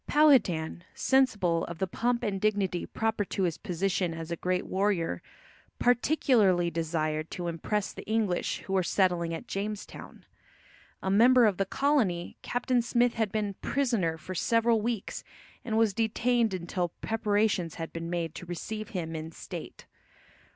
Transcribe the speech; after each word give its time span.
Powhatan, 0.07 0.83
sensible 0.95 1.63
of 1.65 1.77
the 1.77 1.85
pomp 1.85 2.23
and 2.23 2.41
dignity 2.41 2.87
proper 2.87 3.23
to 3.25 3.43
his 3.43 3.59
position 3.59 4.15
as 4.15 4.31
a 4.31 4.35
great 4.35 4.65
warrior, 4.65 5.21
particularly 5.77 6.71
desired 6.71 7.29
to 7.29 7.47
impress 7.47 7.93
the 7.93 8.01
English 8.05 8.61
who 8.61 8.73
were 8.73 8.81
settling 8.81 9.31
at 9.31 9.47
Jamestown. 9.47 10.25
A 11.03 11.11
member 11.11 11.45
of 11.45 11.57
the 11.57 11.67
colony, 11.67 12.35
Captain 12.41 12.81
Smith 12.81 13.13
had 13.13 13.31
been 13.31 13.53
prisoner 13.61 14.17
for 14.17 14.33
several 14.33 14.81
weeks 14.81 15.23
and 15.63 15.77
was 15.77 15.93
detained 15.93 16.55
until 16.55 16.89
preparations 17.01 17.75
had 17.75 17.93
been 17.93 18.09
made 18.09 18.33
to 18.33 18.47
receive 18.47 18.89
him 18.97 19.15
in 19.15 19.31
state. 19.31 19.85